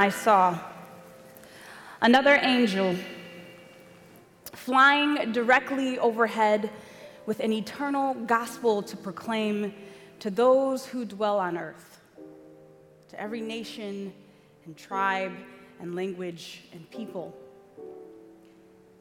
[0.00, 0.58] I saw
[2.00, 2.96] another angel
[4.54, 6.70] flying directly overhead
[7.26, 9.74] with an eternal gospel to proclaim
[10.20, 12.00] to those who dwell on earth,
[13.10, 14.14] to every nation
[14.64, 15.34] and tribe
[15.80, 17.36] and language and people.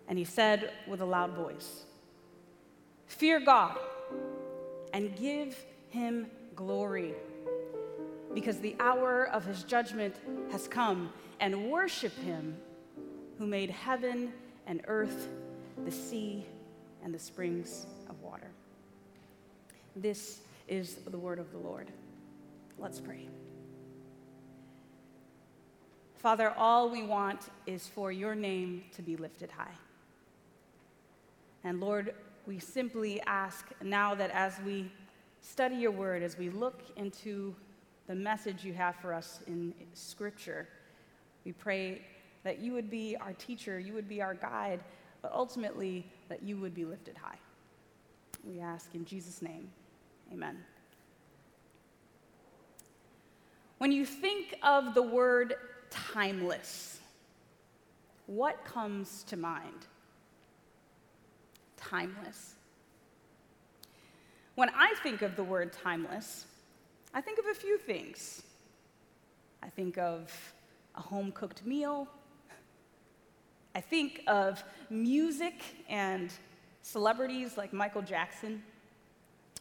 [0.09, 1.85] And he said with a loud voice,
[3.07, 3.77] Fear God
[4.91, 5.55] and give
[5.87, 6.27] him
[6.57, 7.13] glory,
[8.33, 10.15] because the hour of his judgment
[10.51, 12.55] has come, and worship him
[13.37, 14.33] who made heaven
[14.67, 15.29] and earth,
[15.85, 16.45] the sea,
[17.03, 18.51] and the springs of water.
[19.95, 21.91] This is the word of the Lord.
[22.77, 23.27] Let's pray.
[26.15, 29.77] Father, all we want is for your name to be lifted high.
[31.63, 32.13] And Lord,
[32.45, 34.91] we simply ask now that as we
[35.41, 37.55] study your word, as we look into
[38.09, 40.67] the message you have for us in Scripture,
[41.45, 42.01] we pray
[42.43, 44.83] that you would be our teacher, you would be our guide,
[45.21, 47.37] but ultimately that you would be lifted high.
[48.43, 49.69] We ask in Jesus' name,
[50.33, 50.57] amen.
[53.77, 55.53] When you think of the word
[55.91, 56.99] timeless,
[58.25, 59.85] what comes to mind?
[61.77, 62.55] Timeless.
[64.55, 66.47] When I think of the word timeless,
[67.13, 68.43] I think of a few things.
[69.61, 70.31] I think of
[70.95, 72.07] a home cooked meal,
[73.75, 76.33] I think of music and
[76.81, 78.63] celebrities like Michael Jackson,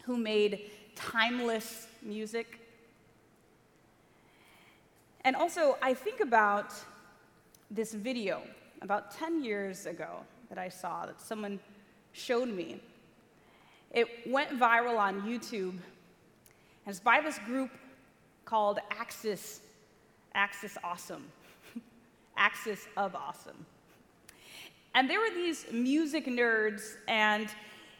[0.04, 2.58] who made timeless music.
[5.22, 6.72] And also, I think about
[7.70, 8.42] this video
[8.80, 11.60] about 10 years ago that I saw that someone
[12.12, 12.80] showed me.
[13.92, 15.78] It went viral on YouTube,
[16.88, 17.70] and it's by this group
[18.46, 19.60] called Axis,
[20.32, 21.22] Axis Awesome,
[22.38, 23.66] Axis of Awesome.
[24.94, 27.50] And there were these music nerds, and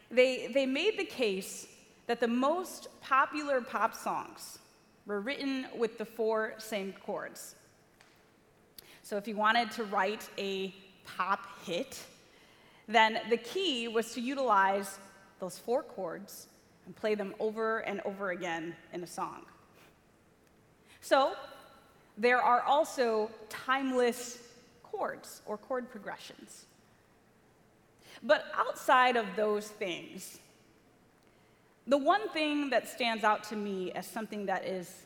[0.09, 1.67] they, they made the case
[2.07, 4.57] that the most popular pop songs
[5.05, 7.53] were written with the four same chords.
[9.03, 10.73] So if you wanted to write a
[11.05, 12.03] pop hit,
[12.87, 14.97] then the key was to utilize
[15.39, 16.47] those four chords
[16.89, 19.45] and play them over and over again in a song.
[21.01, 21.33] So
[22.17, 24.39] there are also timeless
[24.81, 26.65] chords or chord progressions.
[28.23, 30.39] But outside of those things,
[31.85, 35.03] the one thing that stands out to me as something that is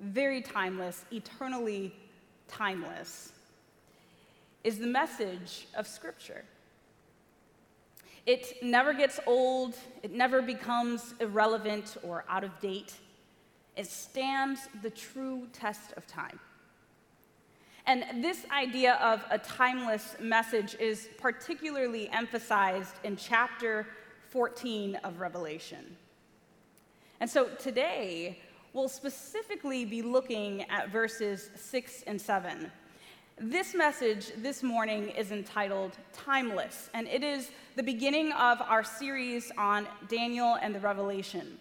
[0.00, 1.94] very timeless, eternally
[2.48, 3.32] timeless,
[4.64, 6.46] is the message of Scripture.
[8.28, 12.92] It never gets old, it never becomes irrelevant or out of date.
[13.74, 16.38] It stands the true test of time.
[17.86, 23.86] And this idea of a timeless message is particularly emphasized in chapter
[24.28, 25.96] 14 of Revelation.
[27.20, 28.40] And so today,
[28.74, 32.70] we'll specifically be looking at verses 6 and 7.
[33.40, 39.52] This message this morning is entitled Timeless, and it is the beginning of our series
[39.56, 41.56] on Daniel and the Revelation.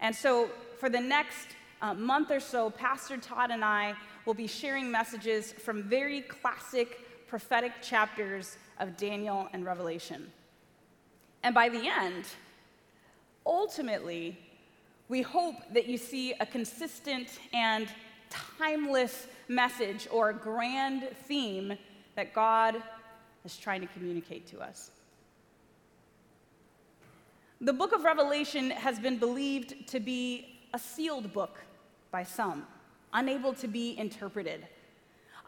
[0.00, 3.94] And so, for the next uh, month or so, Pastor Todd and I
[4.26, 10.32] will be sharing messages from very classic prophetic chapters of Daniel and Revelation.
[11.44, 12.24] And by the end,
[13.46, 14.36] ultimately,
[15.08, 17.86] we hope that you see a consistent and
[18.30, 21.76] timeless message or grand theme
[22.16, 22.82] that God
[23.44, 24.90] is trying to communicate to us.
[27.60, 31.58] The book of Revelation has been believed to be a sealed book
[32.10, 32.66] by some
[33.14, 34.66] unable to be interpreted.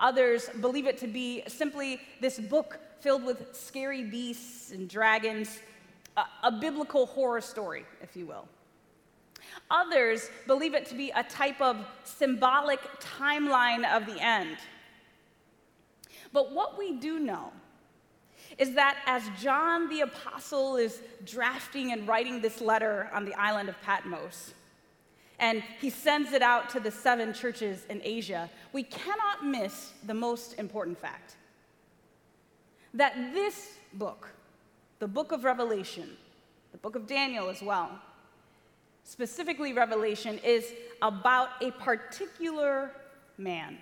[0.00, 5.60] Others believe it to be simply this book filled with scary beasts and dragons,
[6.16, 8.48] a, a, biblical horror story, if you will.
[9.70, 14.56] Others believe it to be a type of symbolic timeline of the end.
[16.32, 17.52] But what we do know
[18.58, 23.68] is that as John the Apostle is drafting and writing this letter on the island
[23.68, 24.54] of Patmos,
[25.38, 30.14] and he sends it out to the seven churches in Asia, we cannot miss the
[30.14, 31.36] most important fact
[32.94, 34.28] that this book,
[35.00, 36.16] the book of Revelation,
[36.72, 38.00] the book of Daniel as well,
[39.06, 42.90] specifically Revelation, is about a particular
[43.38, 43.78] man.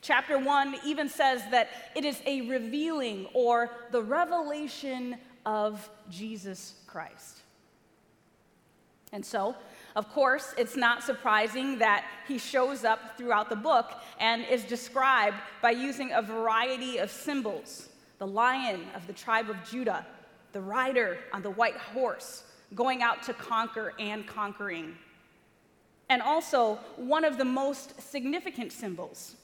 [0.00, 7.40] Chapter 1 even says that it is a revealing or the revelation of Jesus Christ.
[9.12, 9.56] And so,
[9.96, 15.36] Of course, it's not surprising that he shows up throughout the book and is described
[15.62, 17.88] by using a variety of symbols
[18.18, 20.06] the lion of the tribe of Judah,
[20.52, 22.44] the rider on the white horse,
[22.74, 24.96] going out to conquer and conquering.
[26.08, 29.36] And also, one of the most significant symbols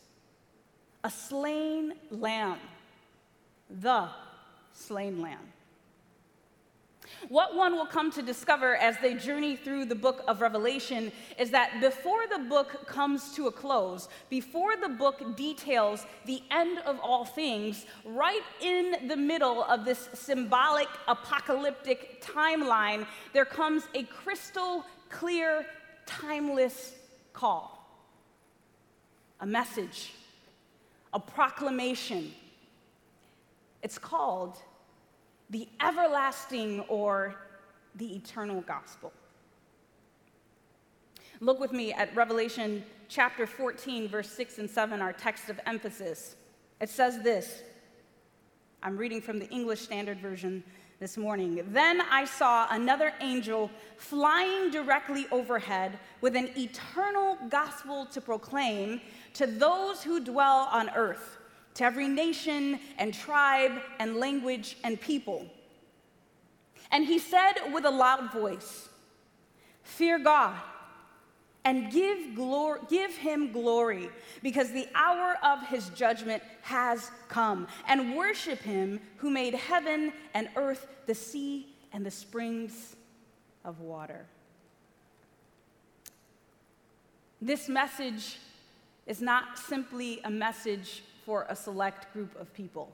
[1.03, 2.59] a slain lamb,
[3.71, 4.09] the
[4.73, 5.39] slain lamb.
[7.29, 11.51] What one will come to discover as they journey through the book of Revelation is
[11.51, 16.99] that before the book comes to a close, before the book details the end of
[17.01, 24.85] all things, right in the middle of this symbolic apocalyptic timeline, there comes a crystal
[25.09, 25.67] clear,
[26.07, 26.95] timeless
[27.33, 27.81] call
[29.41, 30.13] a message,
[31.13, 32.33] a proclamation.
[33.83, 34.59] It's called
[35.51, 37.35] the everlasting or
[37.97, 39.13] the eternal gospel.
[41.41, 46.37] Look with me at Revelation chapter 14, verse 6 and 7, our text of emphasis.
[46.81, 47.63] It says this
[48.83, 50.63] I'm reading from the English Standard Version
[51.01, 51.63] this morning.
[51.73, 59.01] Then I saw another angel flying directly overhead with an eternal gospel to proclaim
[59.35, 61.39] to those who dwell on earth
[61.81, 65.47] to every nation and tribe and language and people.
[66.93, 68.91] And he said with a loud voice,
[69.83, 70.57] Fear God
[71.65, 74.11] and give, glor- give him glory
[74.43, 80.51] because the hour of his judgment has come, and worship him who made heaven and
[80.57, 82.95] earth, the sea, and the springs
[83.65, 84.27] of water.
[87.41, 88.37] This message
[89.07, 92.91] is not simply a message for a select group of people.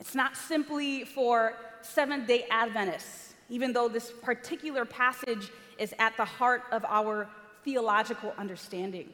[0.00, 1.52] It's not simply for
[1.82, 7.28] Seventh day Adventists, even though this particular passage is at the heart of our
[7.62, 9.10] theological understanding.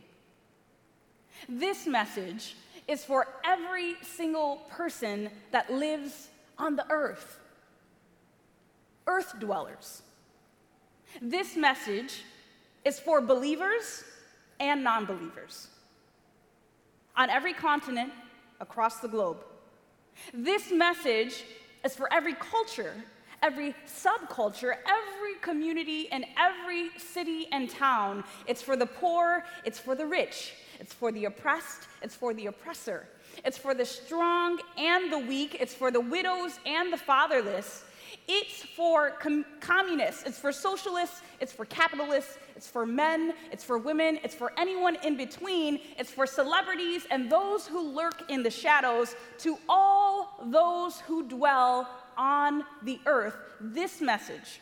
[1.48, 2.54] This message
[2.86, 7.40] is for every single person that lives on the earth,
[9.08, 10.02] earth dwellers.
[11.20, 12.22] This message
[12.84, 14.04] is for believers
[14.60, 15.70] and non believers
[17.16, 18.12] on every continent
[18.60, 19.38] across the globe.
[20.32, 21.44] This message
[21.84, 22.94] is for every culture,
[23.42, 28.24] every subculture, every community, and every city and town.
[28.46, 32.46] It's for the poor, it's for the rich, it's for the oppressed, it's for the
[32.46, 33.08] oppressor.
[33.44, 37.84] It's for the strong and the weak, it's for the widows and the fatherless.
[38.26, 43.76] It's for com- communists, it's for socialists, it's for capitalists, it's for men, it's for
[43.76, 48.50] women, it's for anyone in between, it's for celebrities and those who lurk in the
[48.50, 53.36] shadows, to all those who dwell on the earth.
[53.60, 54.60] This message,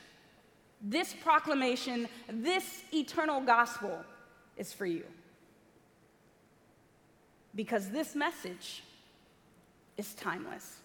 [0.80, 3.96] this proclamation, this eternal gospel
[4.56, 5.04] is for you.
[7.54, 8.82] Because this message
[9.96, 10.81] is timeless.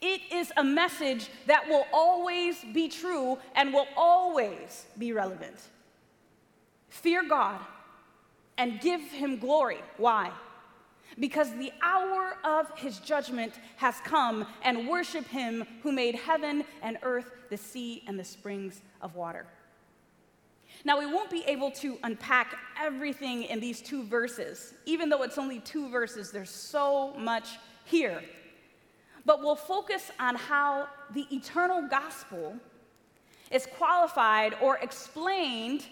[0.00, 5.56] It is a message that will always be true and will always be relevant.
[6.88, 7.60] Fear God
[8.58, 9.78] and give him glory.
[9.96, 10.30] Why?
[11.18, 16.98] Because the hour of his judgment has come, and worship him who made heaven and
[17.02, 19.46] earth, the sea, and the springs of water.
[20.84, 24.74] Now, we won't be able to unpack everything in these two verses.
[24.84, 28.22] Even though it's only two verses, there's so much here
[29.26, 32.54] but we'll focus on how the eternal gospel
[33.50, 35.84] is qualified or explained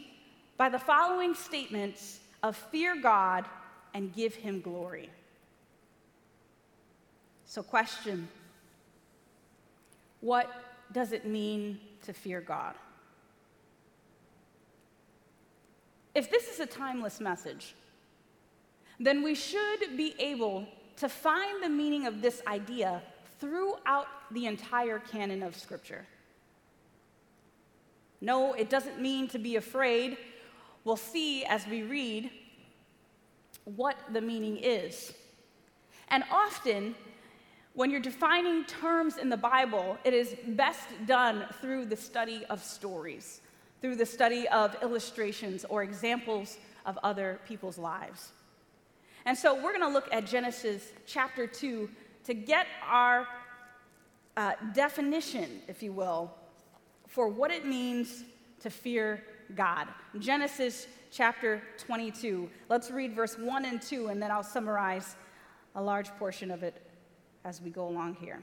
[0.56, 3.44] by the following statements of fear God
[3.92, 5.10] and give him glory.
[7.44, 8.28] So, question
[10.20, 10.48] What
[10.92, 12.74] does it mean to fear God?
[16.14, 17.74] If this is a timeless message,
[19.00, 23.02] then we should be able to find the meaning of this idea
[23.38, 26.06] throughout the entire canon of Scripture.
[28.20, 30.16] No, it doesn't mean to be afraid.
[30.84, 32.30] We'll see as we read
[33.64, 35.12] what the meaning is.
[36.08, 36.94] And often,
[37.74, 42.62] when you're defining terms in the Bible, it is best done through the study of
[42.62, 43.40] stories,
[43.80, 48.32] through the study of illustrations or examples of other people's lives.
[49.26, 51.88] And so we're going to look at Genesis chapter 2,
[52.24, 53.26] to get our
[54.36, 56.32] uh, definition, if you will,
[57.06, 58.24] for what it means
[58.60, 59.22] to fear
[59.54, 59.88] God.
[60.18, 62.48] Genesis chapter 22.
[62.68, 65.16] Let's read verse 1 and 2, and then I'll summarize
[65.74, 66.80] a large portion of it
[67.44, 68.42] as we go along here.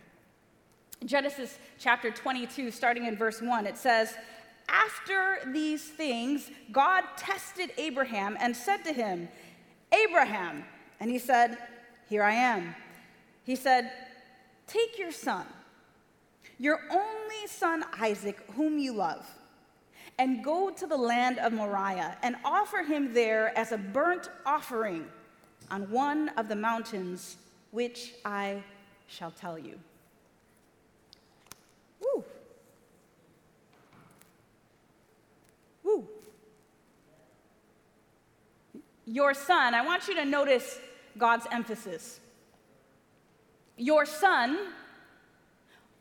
[1.05, 4.13] Genesis chapter 22, starting in verse 1, it says,
[4.69, 9.27] After these things, God tested Abraham and said to him,
[9.91, 10.63] Abraham.
[10.99, 11.57] And he said,
[12.07, 12.75] Here I am.
[13.43, 13.91] He said,
[14.67, 15.45] Take your son,
[16.57, 19.29] your only son Isaac, whom you love,
[20.17, 25.05] and go to the land of Moriah and offer him there as a burnt offering
[25.69, 27.37] on one of the mountains
[27.71, 28.63] which I
[29.07, 29.79] shall tell you.
[31.99, 32.23] Woo.
[35.83, 36.07] Woo.
[39.05, 40.79] Your son, I want you to notice
[41.17, 42.19] God's emphasis.
[43.81, 44.59] Your son,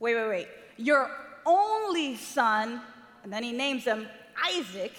[0.00, 1.10] wait, wait, wait, your
[1.46, 2.82] only son,
[3.22, 4.06] and then he names him
[4.46, 4.92] Isaac,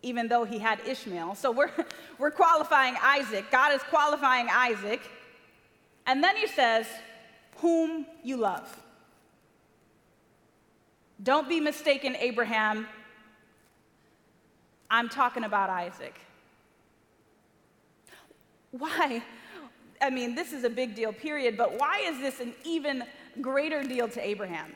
[0.00, 1.34] even though he had Ishmael.
[1.34, 1.70] So we're,
[2.18, 3.50] we're qualifying Isaac.
[3.50, 5.02] God is qualifying Isaac.
[6.06, 6.86] And then he says,
[7.58, 8.74] Whom you love.
[11.22, 12.88] Don't be mistaken, Abraham.
[14.90, 16.18] I'm talking about Isaac.
[18.70, 19.22] Why?
[20.02, 23.04] I mean, this is a big deal, period, but why is this an even
[23.40, 24.72] greater deal to Abraham?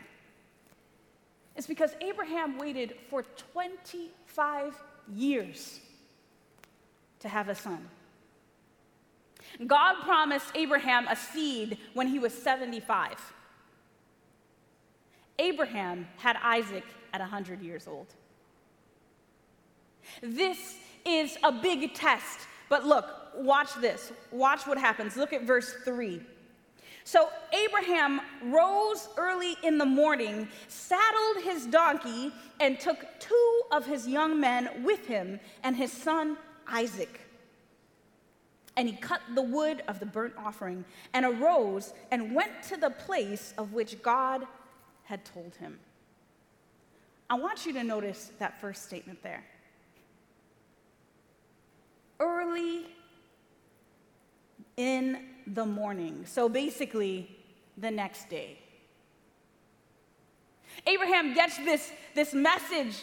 [1.57, 4.75] It's because Abraham waited for 25
[5.13, 5.81] years
[7.21, 7.89] to have a son.
[9.67, 13.33] God promised Abraham a seed when he was 75.
[15.39, 18.07] Abraham had Isaac at 100 years old.
[20.23, 24.13] This is a big test, but look, watch this.
[24.31, 25.17] Watch what happens.
[25.17, 26.21] Look at verse 3.
[27.05, 34.09] So Abraham rose early in the morning, saddled his donkey, and took two of his
[34.09, 37.21] young men with him and his son Isaac.
[38.77, 42.91] And he cut the wood of the burnt offering and arose and went to the
[42.91, 44.45] place of which God
[45.05, 45.79] had told him.
[47.31, 49.45] I want you to notice that first statement there.
[52.19, 52.87] Early
[54.77, 56.25] in the morning.
[56.27, 57.37] So basically,
[57.77, 58.59] the next day.
[60.87, 62.97] Abraham gets this, this message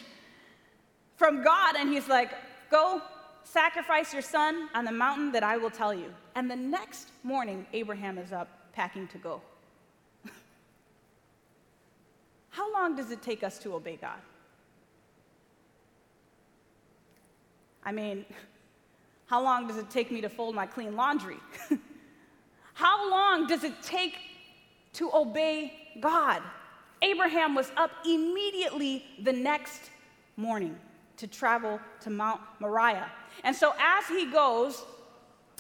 [1.15, 2.31] from God, and he's like,
[2.69, 3.01] Go
[3.43, 6.11] sacrifice your son on the mountain that I will tell you.
[6.33, 9.41] And the next morning, Abraham is up packing to go.
[12.49, 14.17] How long does it take us to obey God?
[17.83, 18.25] I mean,
[19.33, 21.37] how long does it take me to fold my clean laundry?
[22.75, 24.13] How long does it take
[24.93, 26.43] to obey God?
[27.01, 29.89] Abraham was up immediately the next
[30.37, 30.77] morning
[31.17, 33.11] to travel to Mount Moriah.
[33.43, 34.83] And so as he goes,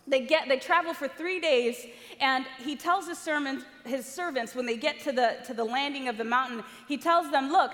[0.05, 1.83] they get they travel for three days
[2.19, 6.07] and he tells his sermon, his servants when they get to the to the landing
[6.09, 7.71] of the mountain he tells them look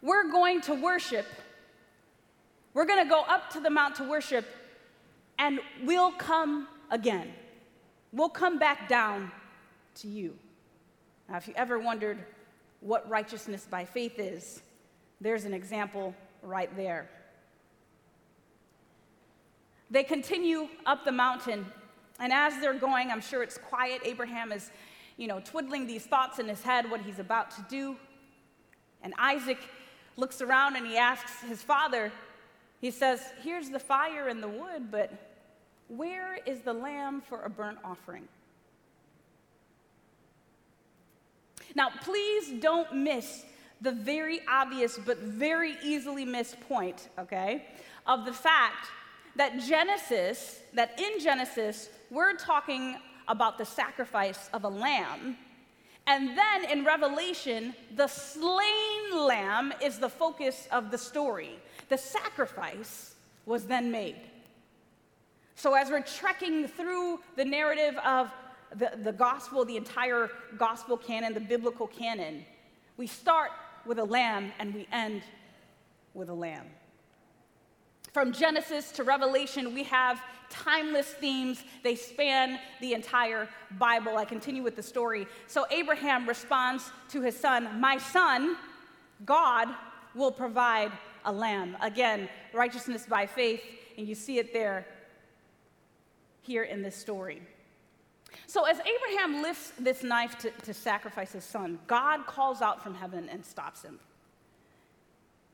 [0.00, 1.26] we're going to worship
[2.72, 4.46] we're going to go up to the mount to worship
[5.40, 7.32] and we'll come again
[8.12, 9.30] we'll come back down
[9.96, 10.36] to you.
[11.28, 12.18] Now, if you ever wondered
[12.80, 14.62] what righteousness by faith is,
[15.20, 17.08] there's an example right there.
[19.90, 21.66] They continue up the mountain,
[22.18, 24.00] and as they're going, I'm sure it's quiet.
[24.04, 24.70] Abraham is,
[25.16, 27.96] you know, twiddling these thoughts in his head, what he's about to do.
[29.02, 29.58] And Isaac
[30.16, 32.12] looks around and he asks his father,
[32.80, 35.29] he says, Here's the fire and the wood, but
[35.96, 38.28] where is the lamb for a burnt offering?
[41.74, 43.44] Now, please don't miss
[43.80, 47.66] the very obvious but very easily missed point, okay,
[48.06, 48.86] of the fact
[49.36, 52.96] that Genesis, that in Genesis, we're talking
[53.28, 55.36] about the sacrifice of a lamb.
[56.06, 61.58] And then in Revelation, the slain lamb is the focus of the story.
[61.88, 63.14] The sacrifice
[63.46, 64.16] was then made.
[65.60, 68.32] So, as we're trekking through the narrative of
[68.76, 72.46] the, the gospel, the entire gospel canon, the biblical canon,
[72.96, 73.50] we start
[73.84, 75.20] with a lamb and we end
[76.14, 76.64] with a lamb.
[78.14, 81.62] From Genesis to Revelation, we have timeless themes.
[81.84, 84.16] They span the entire Bible.
[84.16, 85.26] I continue with the story.
[85.46, 88.56] So Abraham responds to his son, My son,
[89.26, 89.68] God
[90.14, 90.90] will provide
[91.26, 91.76] a lamb.
[91.82, 93.60] Again, righteousness by faith,
[93.98, 94.86] and you see it there
[96.42, 97.42] here in this story.
[98.46, 102.94] So, as Abraham lifts this knife to, to sacrifice his son, God calls out from
[102.94, 103.98] heaven and stops him.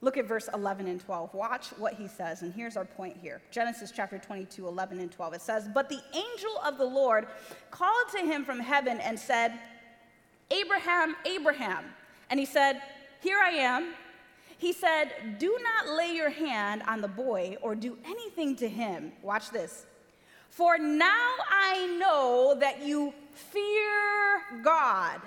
[0.02, 1.32] Look at verse 11 and 12.
[1.32, 2.42] Watch what he says.
[2.42, 5.34] And here's our point here Genesis chapter 22, 11 and 12.
[5.34, 7.26] It says, But the angel of the Lord
[7.70, 9.58] called to him from heaven and said,
[10.50, 11.84] Abraham, Abraham.
[12.30, 12.82] And he said,
[13.20, 13.94] Here I am.
[14.58, 19.12] He said, Do not lay your hand on the boy or do anything to him.
[19.22, 19.86] Watch this.
[20.56, 25.20] For now I know that you fear God,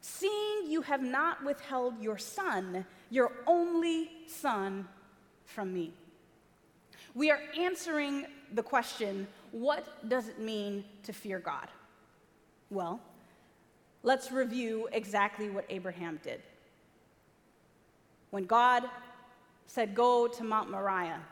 [0.00, 4.86] seeing you have not withheld your son, your only son,
[5.44, 5.92] from me.
[7.16, 11.66] We are answering the question what does it mean to fear God?
[12.70, 13.00] Well,
[14.04, 16.42] let's review exactly what Abraham did.
[18.30, 18.84] When God
[19.66, 21.22] said, Go to Mount Moriah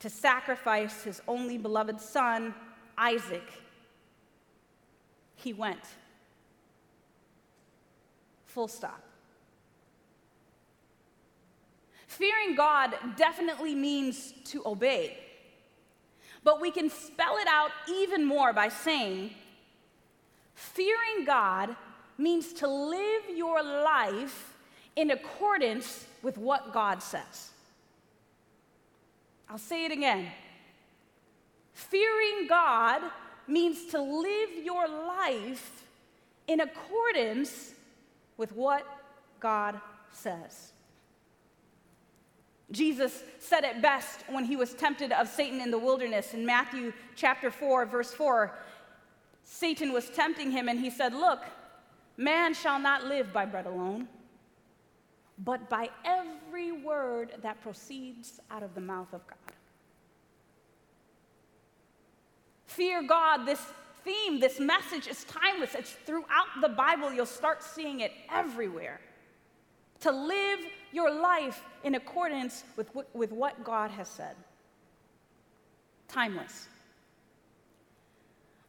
[0.00, 2.54] to sacrifice his only beloved son,
[2.96, 3.42] Isaac,
[5.36, 5.84] he went.
[8.46, 9.02] Full stop.
[12.06, 15.18] Fearing God definitely means to obey.
[16.42, 19.30] But we can spell it out even more by saying,
[20.54, 21.76] fearing God
[22.16, 24.56] means to live your life
[24.96, 27.50] in accordance with what God says.
[29.50, 30.26] I'll say it again.
[31.72, 33.02] Fearing God
[33.46, 35.84] means to live your life
[36.46, 37.72] in accordance
[38.36, 38.84] with what
[39.40, 39.80] God
[40.12, 40.72] says.
[42.70, 46.92] Jesus said it best when he was tempted of Satan in the wilderness in Matthew
[47.16, 48.52] chapter 4, verse 4.
[49.44, 51.42] Satan was tempting him, and he said, Look,
[52.18, 54.08] man shall not live by bread alone,
[55.44, 59.54] but by every word that proceeds out of the mouth of God.
[62.66, 63.60] Fear God, this
[64.04, 65.74] theme, this message is timeless.
[65.74, 67.12] It's throughout the Bible.
[67.12, 69.00] You'll start seeing it everywhere.
[70.00, 70.60] To live
[70.92, 74.36] your life in accordance with, with what God has said.
[76.08, 76.68] Timeless.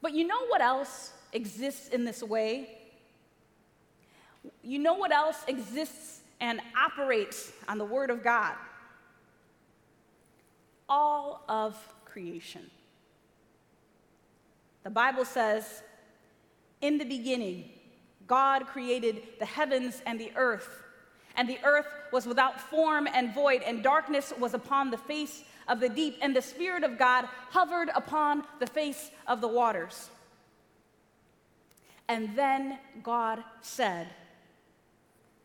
[0.02, 2.78] But you know what else exists in this way?
[4.64, 8.54] You know what else exists and operates on the Word of God?
[10.88, 12.70] All of creation.
[14.84, 15.84] The Bible says,
[16.82, 17.70] in the beginning,
[18.26, 20.84] God created the heavens and the earth
[21.40, 25.80] and the earth was without form and void, and darkness was upon the face of
[25.80, 30.10] the deep, and the Spirit of God hovered upon the face of the waters.
[32.10, 34.08] And then God said,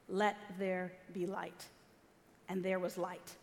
[0.09, 1.67] Let there be light.
[2.49, 3.37] And there was light.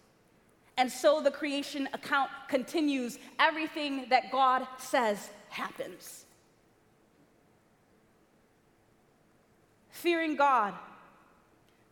[0.78, 3.18] And so the creation account continues.
[3.40, 6.26] Everything that God says happens.
[9.90, 10.74] Fearing God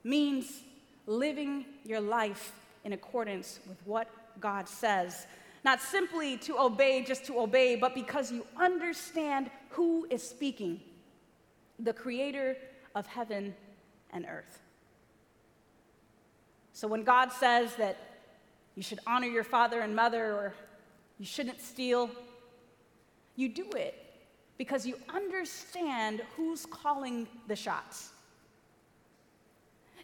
[0.04, 0.64] means
[1.06, 2.54] living your life
[2.84, 4.08] in accordance with what
[4.40, 5.28] God says.
[5.66, 10.80] Not simply to obey just to obey, but because you understand who is speaking
[11.80, 12.58] the creator
[12.96, 13.54] of heaven
[14.12, 14.60] and earth.
[16.74, 17.98] So when God says that
[18.76, 20.54] you should honor your father and mother or
[21.18, 22.10] you shouldn't steal,
[23.36, 23.96] you do it
[24.58, 28.12] because you understand who's calling the shots.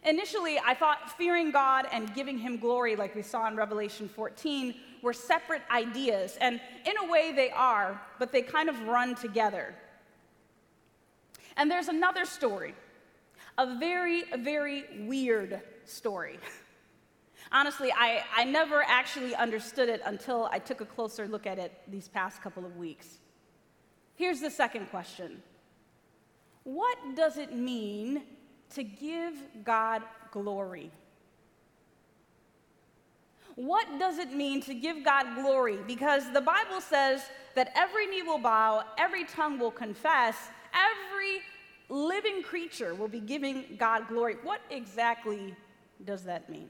[0.04, 4.74] Initially, I thought fearing God and giving him glory, like we saw in Revelation 14,
[5.02, 6.38] were separate ideas.
[6.40, 9.74] And in a way, they are, but they kind of run together.
[11.56, 12.74] And there's another story,
[13.58, 16.38] a very, very weird story.
[17.52, 21.72] Honestly, I, I never actually understood it until I took a closer look at it
[21.88, 23.18] these past couple of weeks.
[24.16, 25.42] Here's the second question
[26.64, 28.22] What does it mean
[28.74, 30.90] to give God glory.
[33.54, 35.78] What does it mean to give God glory?
[35.86, 37.22] Because the Bible says
[37.54, 40.36] that every knee will bow, every tongue will confess,
[40.74, 41.40] every
[41.88, 44.36] living creature will be giving God glory.
[44.42, 45.54] What exactly
[46.04, 46.68] does that mean?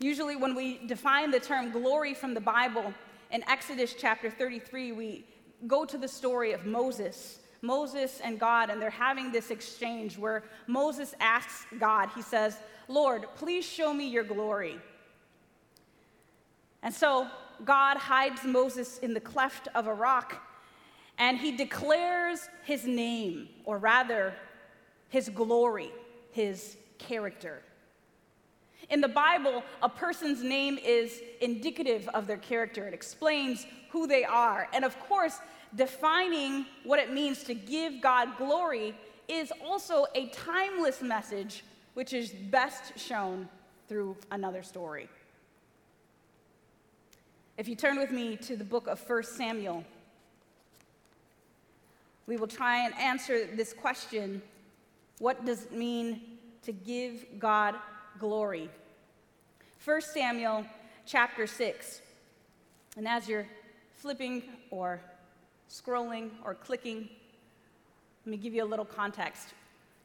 [0.00, 2.92] Usually, when we define the term glory from the Bible
[3.30, 5.24] in Exodus chapter 33, we
[5.66, 10.42] go to the story of Moses Moses and God, and they're having this exchange where
[10.66, 14.78] Moses asks God, he says, Lord, please show me your glory.
[16.82, 17.28] And so
[17.64, 20.42] God hides Moses in the cleft of a rock,
[21.18, 24.34] and he declares his name, or rather,
[25.08, 25.90] his glory,
[26.32, 27.62] his character.
[28.90, 32.86] In the Bible, a person's name is indicative of their character.
[32.86, 34.68] It explains who they are.
[34.72, 35.38] And of course,
[35.74, 38.94] defining what it means to give God glory
[39.28, 43.48] is also a timeless message, which is best shown
[43.88, 45.08] through another story.
[47.58, 49.84] If you turn with me to the book of 1 Samuel,
[52.32, 54.40] we will try and answer this question
[55.18, 56.22] what does it mean
[56.62, 57.74] to give God
[58.18, 58.70] glory.
[59.84, 60.64] 1 Samuel
[61.04, 62.00] chapter 6.
[62.96, 63.46] And as you're
[63.98, 65.02] flipping or
[65.68, 67.10] scrolling or clicking,
[68.24, 69.52] let me give you a little context.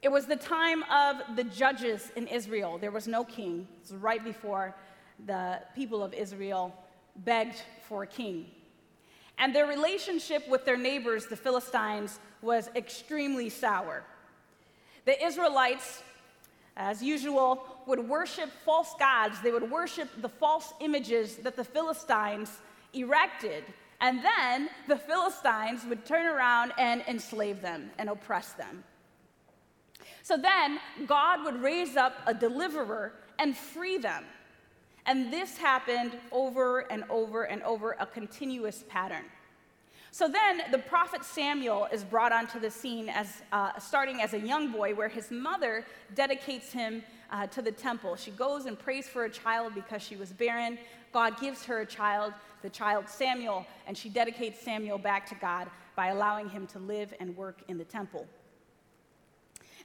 [0.02, 2.76] It was the time of the judges in Israel.
[2.76, 3.66] There was no king.
[3.84, 4.74] It was right before
[5.24, 6.74] the people of Israel
[7.16, 8.50] begged for a king.
[9.38, 14.02] And their relationship with their neighbors, the Philistines, was extremely sour.
[15.04, 16.02] The Israelites,
[16.76, 19.40] as usual, would worship false gods.
[19.40, 22.50] They would worship the false images that the Philistines
[22.92, 23.64] erected.
[24.00, 28.84] And then the Philistines would turn around and enslave them and oppress them.
[30.22, 34.24] So then God would raise up a deliverer and free them.
[35.08, 39.24] And this happened over and over and over, a continuous pattern.
[40.10, 44.38] So then the prophet Samuel is brought onto the scene as uh, starting as a
[44.38, 48.16] young boy, where his mother dedicates him uh, to the temple.
[48.16, 50.78] She goes and prays for a child because she was barren.
[51.10, 55.70] God gives her a child, the child Samuel, and she dedicates Samuel back to God
[55.96, 58.26] by allowing him to live and work in the temple.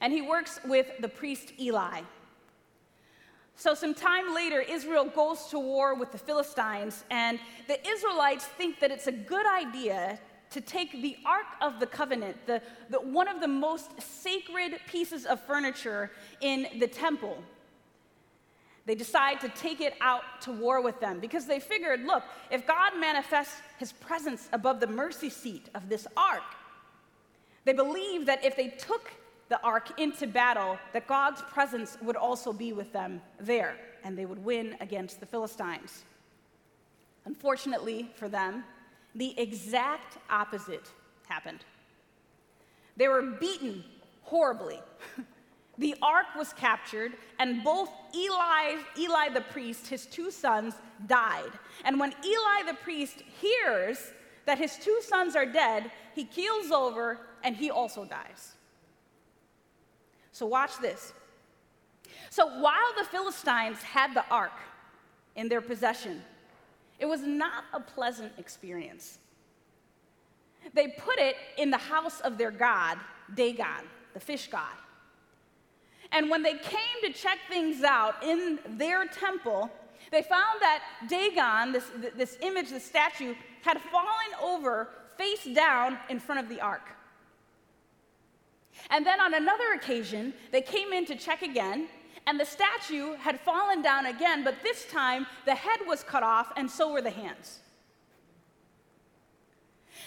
[0.01, 2.01] And he works with the priest Eli.
[3.55, 8.79] So, some time later, Israel goes to war with the Philistines, and the Israelites think
[8.79, 13.27] that it's a good idea to take the Ark of the Covenant, the, the, one
[13.27, 16.11] of the most sacred pieces of furniture
[16.41, 17.37] in the temple.
[18.85, 22.67] They decide to take it out to war with them because they figured look, if
[22.67, 26.43] God manifests his presence above the mercy seat of this ark,
[27.65, 29.11] they believe that if they took
[29.53, 34.25] the ark into battle, that God's presence would also be with them there, and they
[34.25, 36.05] would win against the Philistines.
[37.25, 38.63] Unfortunately for them,
[39.13, 40.89] the exact opposite
[41.27, 41.59] happened.
[42.97, 43.83] They were beaten
[44.23, 44.81] horribly.
[45.77, 50.73] the ark was captured, and both Eli, Eli the priest, his two sons,
[51.05, 51.51] died.
[51.85, 54.13] And when Eli the priest hears
[54.47, 58.55] that his two sons are dead, he keels over and he also dies.
[60.33, 61.13] So, watch this.
[62.29, 64.51] So, while the Philistines had the ark
[65.35, 66.21] in their possession,
[66.99, 69.19] it was not a pleasant experience.
[70.73, 72.97] They put it in the house of their god,
[73.35, 74.75] Dagon, the fish god.
[76.11, 79.71] And when they came to check things out in their temple,
[80.11, 84.07] they found that Dagon, this, this image, this statue, had fallen
[84.41, 86.89] over face down in front of the ark.
[88.89, 91.87] And then on another occasion, they came in to check again,
[92.27, 96.51] and the statue had fallen down again, but this time the head was cut off,
[96.55, 97.59] and so were the hands.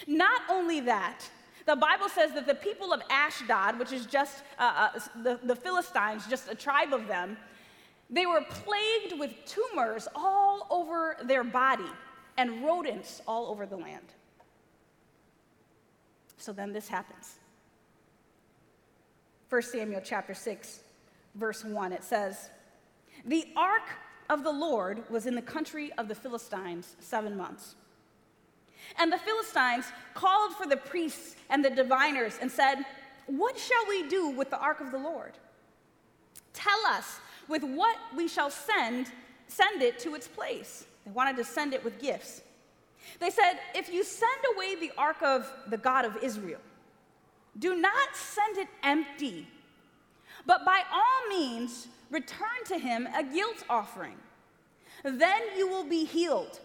[0.07, 1.21] Not only that,
[1.65, 5.55] the Bible says that the people of Ashdod, which is just uh, uh, the, the
[5.55, 7.37] Philistines, just a tribe of them,
[8.09, 11.91] they were plagued with tumors all over their body
[12.37, 14.13] and rodents all over the land.
[16.37, 17.35] So then this happens.
[19.49, 20.81] 1 Samuel chapter 6,
[21.35, 22.49] verse 1, it says,
[23.25, 23.83] The ark
[24.29, 27.75] of the Lord was in the country of the Philistines seven months.
[28.97, 32.85] And the Philistines called for the priests and the diviners and said,
[33.27, 35.33] What shall we do with the ark of the Lord?
[36.53, 39.11] Tell us with what we shall send,
[39.47, 40.85] send it to its place.
[41.05, 42.41] They wanted to send it with gifts.
[43.19, 46.59] They said, If you send away the ark of the God of Israel,
[47.59, 49.47] do not send it empty,
[50.45, 54.15] but by all means return to him a guilt offering.
[55.03, 56.59] Then you will be healed,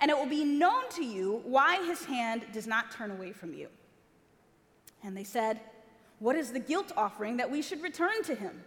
[0.00, 3.54] and it will be known to you why his hand does not turn away from
[3.54, 3.68] you.
[5.02, 5.60] And they said,
[6.18, 8.62] What is the guilt offering that we should return to him?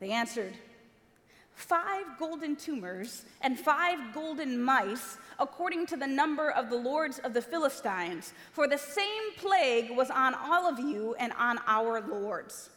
[0.00, 0.54] They answered,
[1.56, 7.32] five golden tumors and five golden mice, according to the number of the lords of
[7.32, 8.34] the Philistines.
[8.52, 12.70] For the same plague was on all of you and on our lords.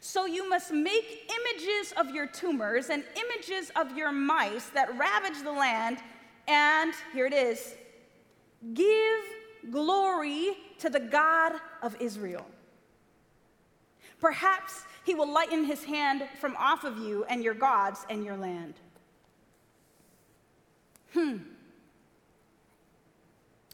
[0.00, 5.40] So you must make images of your tumors and images of your mice that ravage
[5.44, 5.98] the land,
[6.48, 7.74] and here it is
[8.74, 9.24] give
[9.70, 12.44] glory to the God of Israel.
[14.20, 18.36] Perhaps he will lighten his hand from off of you and your gods and your
[18.36, 18.74] land.
[21.12, 21.38] Hmm.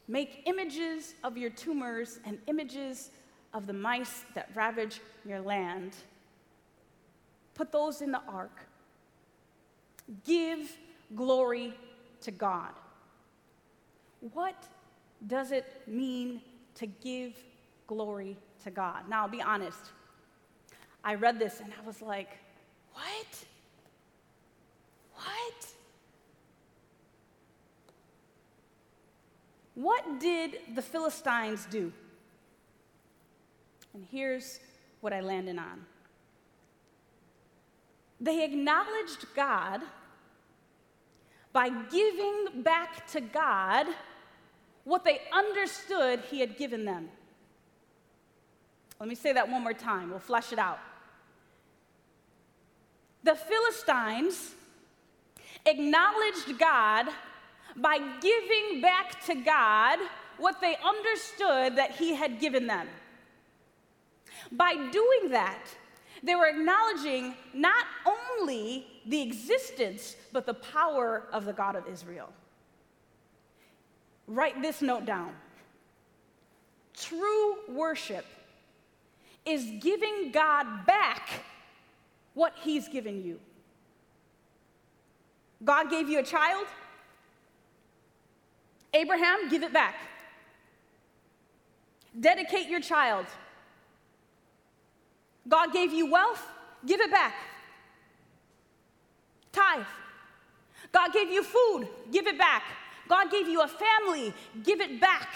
[0.09, 3.11] Make images of your tumors and images
[3.53, 5.93] of the mice that ravage your land.
[7.55, 8.67] Put those in the ark.
[10.25, 10.77] Give
[11.14, 11.75] glory
[12.23, 12.73] to God.
[14.33, 14.57] What
[15.27, 16.41] does it mean
[16.77, 17.35] to give
[17.87, 19.09] glory to God?
[19.09, 19.93] Now, I'll be honest.
[21.09, 22.29] I read this and I was like,
[22.92, 23.44] what?
[25.14, 25.66] What?
[29.75, 31.90] What did the Philistines do?
[33.94, 34.61] And here's
[35.01, 35.87] what I landed on
[38.21, 39.81] they acknowledged God
[41.55, 43.87] by giving back to God
[44.85, 47.09] what they understood He had given them.
[49.01, 50.81] Let me say that one more time, we'll flesh it out.
[53.24, 54.54] The Philistines
[55.66, 57.07] acknowledged God
[57.76, 59.98] by giving back to God
[60.38, 62.87] what they understood that He had given them.
[64.52, 65.64] By doing that,
[66.22, 72.33] they were acknowledging not only the existence, but the power of the God of Israel.
[74.26, 75.33] Write this note down.
[76.94, 78.26] True worship
[79.46, 81.44] is giving God back
[82.38, 83.40] what He's given you.
[85.64, 86.66] God gave you a child.
[88.94, 89.96] Abraham, give it back.
[92.18, 93.27] Dedicate your child.
[95.48, 96.46] God gave you wealth,
[96.87, 97.35] give it back.
[99.51, 99.87] Tithe.
[100.92, 102.62] God gave you food, give it back.
[103.09, 105.29] God gave you a family, give it back.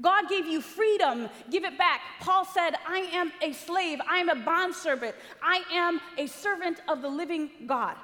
[0.00, 2.00] God gave you freedom, give it back.
[2.20, 7.00] Paul said, I am a slave, I am a bondservant, I am a servant of
[7.00, 7.96] the living God.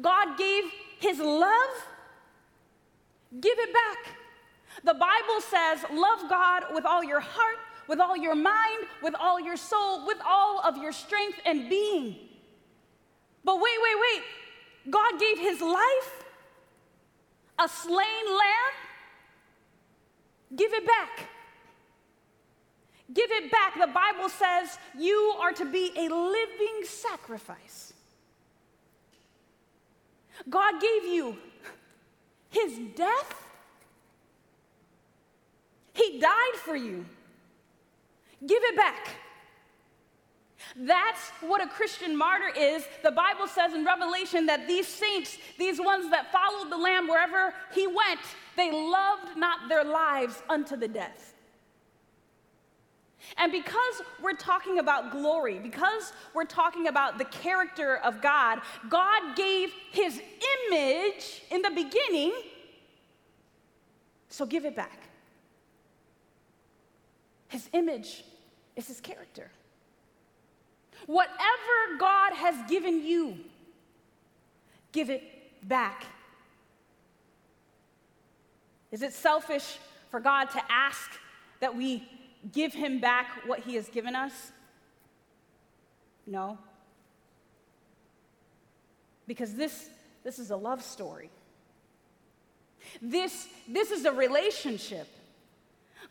[0.00, 0.64] God gave
[0.98, 1.70] his love,
[3.40, 4.14] give it back.
[4.84, 9.40] The Bible says, love God with all your heart, with all your mind, with all
[9.40, 12.16] your soul, with all of your strength and being.
[13.44, 14.22] But wait, wait, wait.
[14.90, 16.24] God gave his life,
[17.58, 18.87] a slain lamb.
[20.54, 21.28] Give it back.
[23.12, 23.78] Give it back.
[23.78, 27.92] The Bible says you are to be a living sacrifice.
[30.48, 31.36] God gave you
[32.50, 33.46] his death.
[35.94, 37.04] He died for you.
[38.46, 39.08] Give it back.
[40.80, 42.86] That's what a Christian martyr is.
[43.02, 47.52] The Bible says in Revelation that these saints, these ones that followed the Lamb wherever
[47.74, 48.20] he went,
[48.56, 51.34] they loved not their lives unto the death.
[53.36, 59.36] And because we're talking about glory, because we're talking about the character of God, God
[59.36, 60.22] gave his
[60.70, 62.32] image in the beginning,
[64.28, 65.08] so give it back.
[67.48, 68.22] His image
[68.76, 69.50] is his character.
[71.08, 73.38] Whatever God has given you,
[74.92, 75.22] give it
[75.66, 76.04] back.
[78.92, 79.78] Is it selfish
[80.10, 81.10] for God to ask
[81.60, 82.06] that we
[82.52, 84.52] give him back what he has given us?
[86.26, 86.58] No.
[89.26, 89.88] Because this,
[90.24, 91.30] this is a love story.
[93.00, 95.08] This, this is a relationship.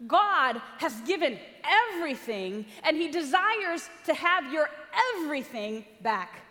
[0.06, 4.70] God has given everything, and He desires to have your
[5.16, 6.44] everything back.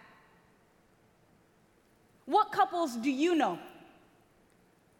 [2.24, 3.58] What couples do you know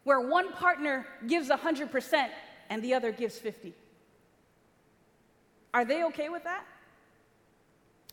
[0.05, 2.29] where one partner gives 100%
[2.71, 3.75] and the other gives 50?
[5.75, 6.65] Are they okay with that?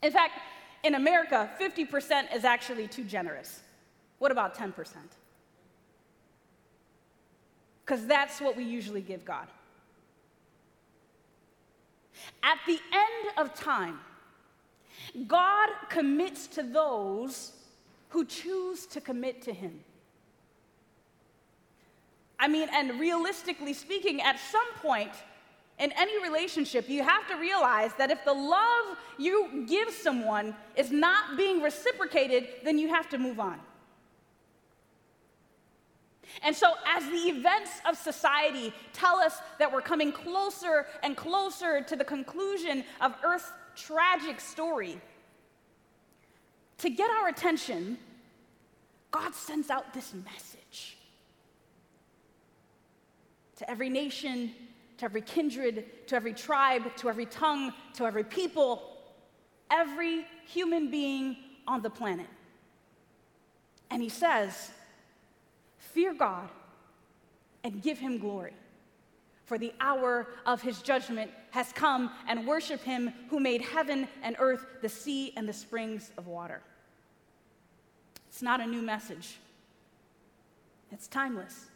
[0.02, 0.40] In fact,
[0.84, 3.62] in America, 50% is actually too generous.
[4.18, 4.74] What about 10%?
[7.86, 9.48] Because that's what we usually give God.
[12.42, 14.00] At the end of time,
[15.28, 17.54] God commits to those
[18.10, 19.80] who choose to commit to Him.
[22.40, 25.12] I mean, and realistically speaking, at some point
[25.80, 30.92] in any relationship, you have to realize that if the love you give someone is
[30.92, 33.60] not being reciprocated, then you have to move on.
[36.42, 41.82] And so, as the events of society tell us that we're coming closer and closer
[41.82, 45.00] to the conclusion of Earth's tragic story,
[46.80, 47.98] to get our attention,
[49.12, 50.98] God sends out this message
[53.58, 54.52] to every nation,
[54.98, 58.98] to every kindred, to every tribe, to every tongue, to every people,
[59.72, 62.28] every human being on the planet.
[63.90, 64.72] And He says,
[65.94, 66.50] Fear God
[67.64, 68.54] and give him glory.
[69.46, 74.36] For the hour of his judgment has come, and worship him who made heaven and
[74.40, 76.62] earth, the sea, and the springs of water.
[78.28, 79.38] It's not a new message,
[80.92, 81.68] it's timeless.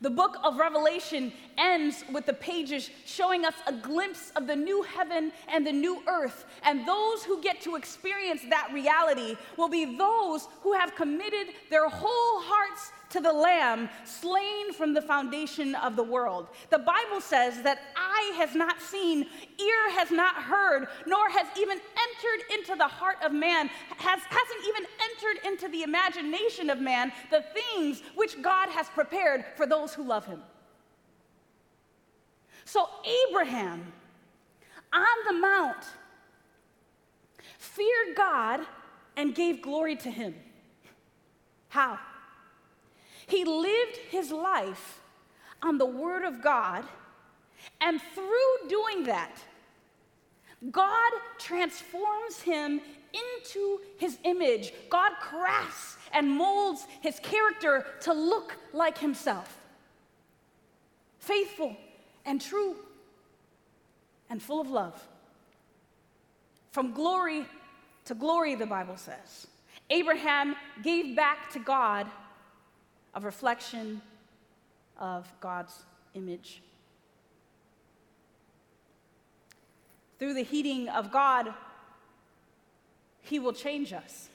[0.00, 4.82] The book of Revelation ends with the pages showing us a glimpse of the new
[4.82, 6.44] heaven and the new earth.
[6.62, 11.88] And those who get to experience that reality will be those who have committed their
[11.88, 16.48] whole hearts to the Lamb slain from the foundation of the world.
[16.70, 21.78] The Bible says that eye has not seen, ear has not heard, nor has even
[21.78, 27.12] entered into the heart of man, has, hasn't even entered into the imagination of man
[27.30, 30.42] the things which God has prepared for those who love him.
[32.64, 32.88] So,
[33.28, 33.92] Abraham
[34.92, 35.84] on the mount
[37.58, 38.66] feared God
[39.16, 40.34] and gave glory to him.
[41.68, 42.00] How?
[43.26, 45.00] He lived his life
[45.62, 46.84] on the Word of God,
[47.80, 49.36] and through doing that,
[50.70, 52.80] God transforms him
[53.12, 54.72] into his image.
[54.90, 59.58] God crafts and molds his character to look like himself.
[61.18, 61.76] Faithful
[62.24, 62.76] and true
[64.30, 65.00] and full of love.
[66.72, 67.46] From glory
[68.06, 69.46] to glory, the Bible says.
[69.90, 72.06] Abraham gave back to God
[73.14, 74.02] a reflection
[74.98, 76.62] of God's image.
[80.18, 81.52] Through the heating of God,
[83.22, 84.28] He will change us.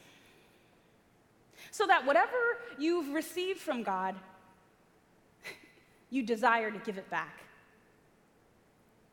[1.72, 2.38] So that whatever
[2.78, 4.16] you've received from God,
[6.10, 7.40] you desire to give it back.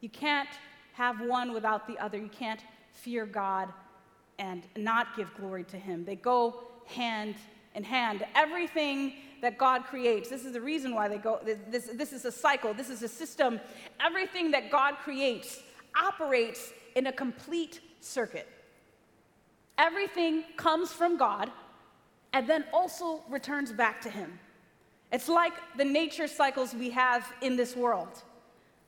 [0.00, 0.48] You can't
[0.94, 2.18] have one without the other.
[2.18, 2.60] You can't
[2.92, 3.68] fear God
[4.38, 6.04] and not give glory to Him.
[6.04, 7.36] They go hand
[7.76, 8.26] in hand.
[8.34, 9.12] Everything
[9.42, 10.28] that God creates.
[10.28, 13.08] This is the reason why they go, this, this is a cycle, this is a
[13.08, 13.60] system.
[14.00, 15.62] Everything that God creates
[15.94, 18.48] operates in a complete circuit.
[19.78, 21.50] Everything comes from God
[22.32, 24.38] and then also returns back to Him.
[25.12, 28.22] It's like the nature cycles we have in this world.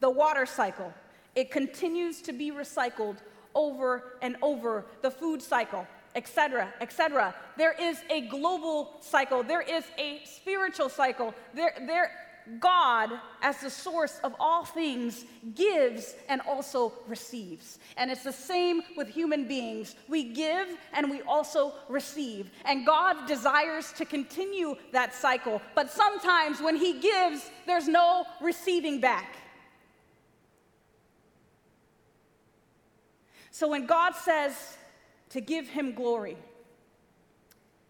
[0.00, 0.92] The water cycle,
[1.34, 3.18] it continues to be recycled
[3.54, 4.86] over and over.
[5.02, 5.86] The food cycle,
[6.18, 7.32] etc., etc.
[7.56, 11.32] There is a global cycle, there is a spiritual cycle.
[11.54, 12.10] There, there,
[12.58, 17.78] God, as the source of all things, gives and also receives.
[17.96, 19.94] And it's the same with human beings.
[20.08, 22.50] We give and we also receive.
[22.64, 25.62] And God desires to continue that cycle.
[25.76, 29.36] But sometimes when He gives, there's no receiving back.
[33.50, 34.78] So when God says,
[35.30, 36.36] to give him glory.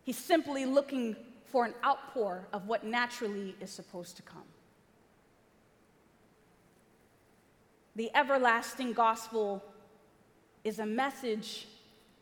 [0.03, 4.42] He's simply looking for an outpour of what naturally is supposed to come.
[7.96, 9.62] The everlasting gospel
[10.64, 11.66] is a message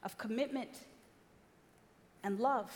[0.03, 0.71] of commitment
[2.23, 2.71] and love.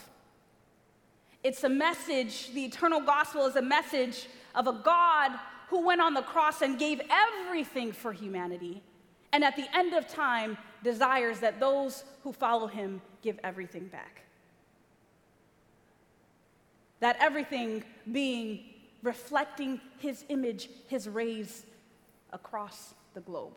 [1.42, 5.32] It's a message, the eternal gospel is a message of a God
[5.68, 8.82] who went on the cross and gave everything for humanity
[9.32, 14.22] and at the end of time desires that those who follow him give everything back.
[17.00, 18.60] That everything being
[19.02, 21.64] reflecting his image, his rays
[22.32, 23.56] across the globe.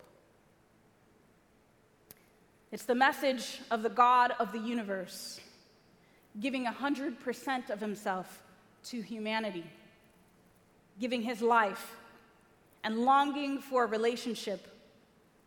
[2.72, 5.40] It's the message of the God of the universe
[6.40, 8.42] giving 100% of himself
[8.86, 9.66] to humanity,
[11.00, 11.96] giving his life,
[12.84, 14.68] and longing for a relationship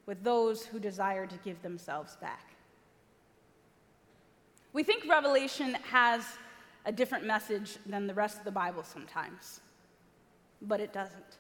[0.07, 2.55] with those who desire to give themselves back.
[4.73, 6.25] We think Revelation has
[6.85, 9.61] a different message than the rest of the Bible sometimes,
[10.63, 11.39] but it doesn't.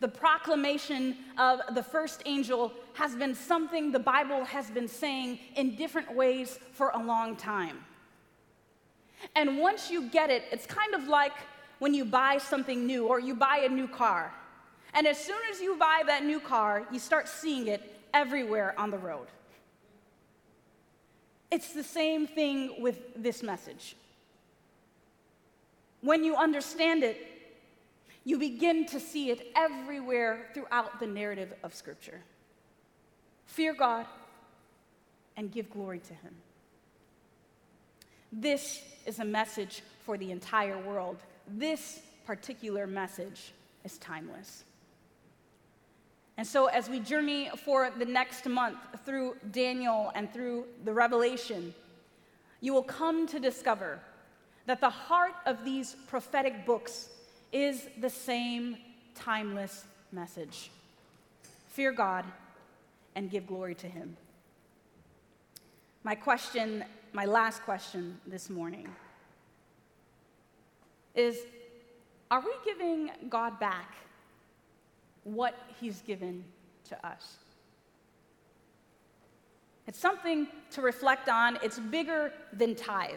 [0.00, 5.76] The proclamation of the first angel has been something the Bible has been saying in
[5.76, 7.78] different ways for a long time.
[9.36, 11.32] And once you get it, it's kind of like
[11.78, 14.32] when you buy something new or you buy a new car.
[14.94, 18.90] And as soon as you buy that new car, you start seeing it everywhere on
[18.90, 19.26] the road.
[21.50, 23.96] It's the same thing with this message.
[26.00, 27.16] When you understand it,
[28.24, 32.20] you begin to see it everywhere throughout the narrative of Scripture.
[33.46, 34.06] Fear God
[35.36, 36.34] and give glory to Him.
[38.32, 41.18] This is a message for the entire world.
[41.46, 43.52] This particular message
[43.84, 44.64] is timeless.
[46.36, 51.72] And so, as we journey for the next month through Daniel and through the Revelation,
[52.60, 54.00] you will come to discover
[54.66, 57.10] that the heart of these prophetic books
[57.52, 58.76] is the same
[59.14, 60.70] timeless message
[61.68, 62.24] fear God
[63.16, 64.16] and give glory to Him.
[66.04, 68.88] My question, my last question this morning
[71.14, 71.38] is
[72.30, 73.94] are we giving God back
[75.24, 76.44] what He's given
[76.88, 77.36] to us?
[79.86, 81.58] It's something to reflect on.
[81.62, 83.16] It's bigger than tithe.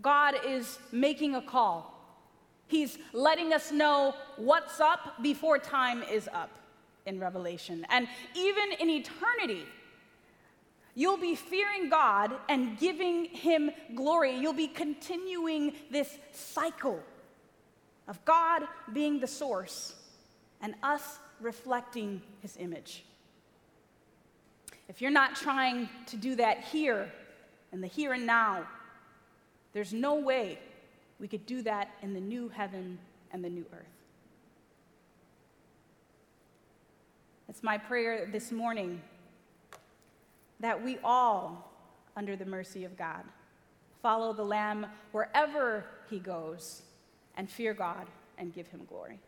[0.00, 1.94] God is making a call.
[2.66, 6.50] He's letting us know what's up before time is up
[7.06, 7.86] in Revelation.
[7.90, 9.64] And even in eternity,
[10.94, 14.36] you'll be fearing God and giving Him glory.
[14.36, 17.00] You'll be continuing this cycle
[18.08, 19.94] of God being the source
[20.60, 23.04] and us reflecting His image.
[24.88, 27.12] If you're not trying to do that here,
[27.72, 28.66] in the here and now,
[29.74, 30.58] there's no way
[31.20, 32.98] we could do that in the new heaven
[33.30, 33.84] and the new earth.
[37.48, 39.00] It's my prayer this morning
[40.60, 41.70] that we all,
[42.16, 43.24] under the mercy of God,
[44.02, 46.82] follow the Lamb wherever he goes
[47.38, 49.18] and fear God and give him glory.